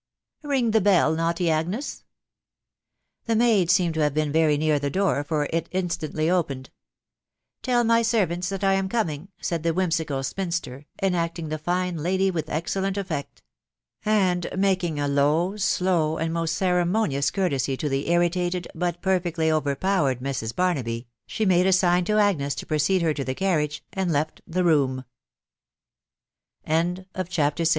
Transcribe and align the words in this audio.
Ring 0.41 0.71
the 0.71 0.81
bell 0.81 1.13
naughty 1.13 1.47
Agnes!" 1.51 2.05
The 3.27 3.35
maid 3.35 3.69
seemed 3.69 3.93
to 3.93 3.99
have 3.99 4.15
been 4.15 4.31
very 4.31 4.57
near 4.57 4.79
the 4.79 4.89
door, 4.89 5.23
for 5.23 5.47
it 5.53 5.69
instantly 5.71 6.27
opened. 6.27 6.71
Tell 7.61 7.83
my 7.83 8.01
servants 8.01 8.49
that 8.49 8.63
I 8.63 8.73
am 8.73 8.89
coming," 8.89 9.27
said 9.39 9.61
the 9.61 9.75
whimsical 9.75 10.23
spinster, 10.23 10.87
enacting 11.03 11.49
the 11.49 11.59
fine 11.59 11.97
lady 11.97 12.31
with 12.31 12.49
excellent 12.49 12.97
effect; 12.97 13.43
and 14.03 14.47
making 14.57 14.99
s 14.99 15.07
low, 15.07 15.55
slow, 15.57 16.17
and 16.17 16.33
most 16.33 16.55
ceremonious 16.55 17.29
courtesy 17.29 17.77
to 17.77 17.87
the 17.87 18.09
irritated, 18.09 18.67
but 18.73 19.03
perfectly 19.03 19.51
overpowered 19.51 20.19
Mrs. 20.19 20.55
Barnaby, 20.55 21.09
she 21.27 21.45
made 21.45 21.67
a 21.67 21.71
sign 21.71 22.05
to 22.05 22.17
Agnes 22.17 22.55
to 22.55 22.65
precede 22.65 23.03
her 23.03 23.13
to 23.13 23.23
the 23.23 23.35
carriage, 23.35 23.83
and 23.93 24.11
le 24.11 25.05